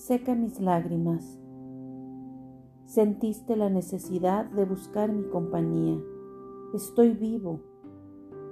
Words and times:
seca 0.00 0.34
mis 0.34 0.58
lágrimas. 0.60 1.38
Sentiste 2.86 3.54
la 3.54 3.68
necesidad 3.68 4.46
de 4.46 4.64
buscar 4.64 5.12
mi 5.12 5.24
compañía. 5.24 6.00
Estoy 6.72 7.10
vivo. 7.10 7.60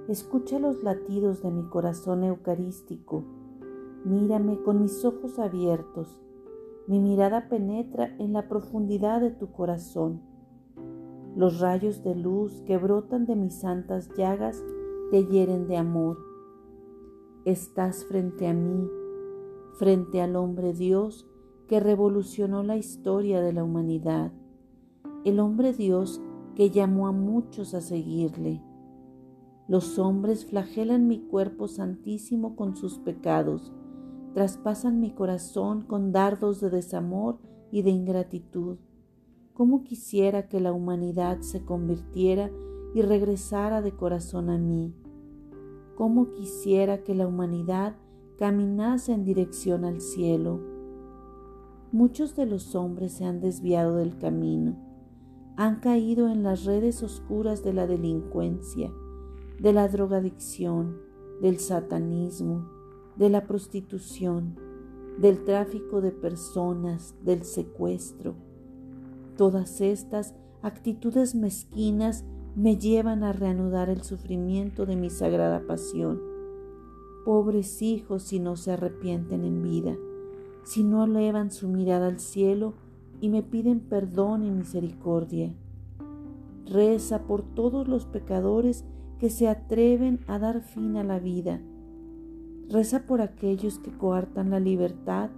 Escucha 0.07 0.59
los 0.59 0.83
latidos 0.83 1.41
de 1.41 1.49
mi 1.49 1.63
corazón 1.63 2.23
eucarístico. 2.23 3.23
Mírame 4.05 4.61
con 4.61 4.83
mis 4.83 5.03
ojos 5.03 5.39
abiertos. 5.39 6.21
Mi 6.85 6.99
mirada 6.99 7.49
penetra 7.49 8.15
en 8.19 8.33
la 8.33 8.47
profundidad 8.47 9.19
de 9.19 9.31
tu 9.31 9.51
corazón. 9.51 10.21
Los 11.35 11.59
rayos 11.59 12.03
de 12.03 12.13
luz 12.13 12.61
que 12.67 12.77
brotan 12.77 13.25
de 13.25 13.35
mis 13.35 13.55
santas 13.55 14.07
llagas 14.15 14.63
te 15.09 15.25
hieren 15.25 15.67
de 15.67 15.77
amor. 15.77 16.19
Estás 17.43 18.05
frente 18.05 18.47
a 18.47 18.53
mí, 18.53 18.87
frente 19.79 20.21
al 20.21 20.35
hombre 20.35 20.73
Dios 20.73 21.25
que 21.69 21.79
revolucionó 21.79 22.63
la 22.63 22.77
historia 22.77 23.41
de 23.41 23.53
la 23.53 23.63
humanidad, 23.63 24.33
el 25.23 25.39
hombre 25.39 25.71
Dios 25.71 26.19
que 26.55 26.71
llamó 26.71 27.07
a 27.07 27.11
muchos 27.11 27.75
a 27.75 27.81
seguirle. 27.81 28.63
Los 29.67 29.99
hombres 29.99 30.47
flagelan 30.47 31.07
mi 31.07 31.19
cuerpo 31.19 31.67
santísimo 31.67 32.55
con 32.55 32.75
sus 32.75 32.97
pecados, 32.97 33.71
traspasan 34.33 34.99
mi 34.99 35.11
corazón 35.11 35.83
con 35.83 36.11
dardos 36.11 36.59
de 36.59 36.71
desamor 36.71 37.37
y 37.69 37.83
de 37.83 37.91
ingratitud. 37.91 38.79
¿Cómo 39.53 39.83
quisiera 39.83 40.47
que 40.47 40.59
la 40.59 40.73
humanidad 40.73 41.41
se 41.41 41.63
convirtiera 41.63 42.49
y 42.95 43.03
regresara 43.03 43.83
de 43.83 43.91
corazón 43.91 44.49
a 44.49 44.57
mí? 44.57 44.95
¿Cómo 45.95 46.31
quisiera 46.31 47.03
que 47.03 47.13
la 47.13 47.27
humanidad 47.27 47.95
caminase 48.39 49.13
en 49.13 49.23
dirección 49.23 49.85
al 49.85 50.01
cielo? 50.01 50.78
Muchos 51.91 52.35
de 52.35 52.45
los 52.45 52.75
hombres 52.75 53.13
se 53.13 53.25
han 53.25 53.41
desviado 53.41 53.95
del 53.95 54.15
camino, 54.19 54.75
han 55.57 55.79
caído 55.79 56.29
en 56.29 56.43
las 56.43 56.65
redes 56.65 57.01
oscuras 57.01 57.63
de 57.63 57.73
la 57.73 57.87
delincuencia, 57.87 58.91
de 59.59 59.73
la 59.73 59.87
drogadicción, 59.87 60.99
del 61.41 61.57
satanismo, 61.57 62.69
de 63.15 63.31
la 63.31 63.47
prostitución, 63.47 64.55
del 65.17 65.43
tráfico 65.43 65.99
de 65.99 66.11
personas, 66.11 67.15
del 67.23 67.43
secuestro. 67.43 68.35
Todas 69.35 69.81
estas 69.81 70.35
actitudes 70.61 71.33
mezquinas 71.33 72.23
me 72.55 72.77
llevan 72.77 73.23
a 73.23 73.33
reanudar 73.33 73.89
el 73.89 74.03
sufrimiento 74.03 74.85
de 74.85 74.95
mi 74.95 75.09
sagrada 75.09 75.65
pasión. 75.65 76.21
Pobres 77.25 77.81
hijos 77.81 78.21
si 78.21 78.39
no 78.39 78.57
se 78.57 78.73
arrepienten 78.73 79.43
en 79.43 79.63
vida 79.63 79.97
si 80.69 80.83
no 80.83 81.05
elevan 81.05 81.49
su 81.49 81.67
mirada 81.67 82.05
al 82.05 82.19
cielo 82.19 82.75
y 83.21 83.29
me 83.29 83.41
piden 83.41 83.79
perdón 83.79 84.43
y 84.43 84.51
misericordia. 84.51 85.51
Reza 86.67 87.23
por 87.23 87.41
todos 87.41 87.87
los 87.87 88.05
pecadores 88.05 88.85
que 89.17 89.31
se 89.31 89.47
atreven 89.47 90.19
a 90.27 90.37
dar 90.37 90.61
fin 90.61 90.95
a 90.97 91.03
la 91.03 91.17
vida. 91.17 91.59
Reza 92.69 93.07
por 93.07 93.19
aquellos 93.19 93.79
que 93.79 93.89
coartan 93.89 94.51
la 94.51 94.59
libertad 94.59 95.31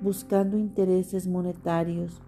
buscando 0.00 0.56
intereses 0.56 1.28
monetarios, 1.28 2.22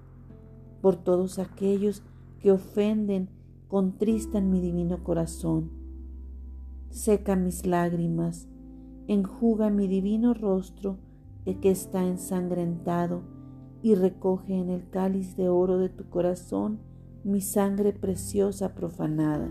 por 0.83 0.97
todos 0.97 1.39
aquellos 1.39 2.03
que 2.41 2.53
ofenden, 2.53 3.31
contristan 3.69 4.51
mi 4.51 4.61
divino 4.61 5.03
corazón. 5.03 5.71
Seca 6.91 7.37
mis 7.37 7.65
lágrimas, 7.65 8.49
enjuga 9.07 9.71
mi 9.71 9.89
divino 9.89 10.35
rostro, 10.35 10.99
que 11.45 11.71
está 11.71 12.05
ensangrentado 12.05 13.23
y 13.83 13.95
recoge 13.95 14.55
en 14.55 14.71
el 14.71 14.89
cáliz 14.91 15.37
de 15.37 15.49
oro 15.49 15.79
de 15.79 15.89
tu 15.89 16.09
corazón 16.09 16.81
mi 17.25 17.41
sangre 17.41 17.93
preciosa 17.93 18.75
profanada. 18.75 19.51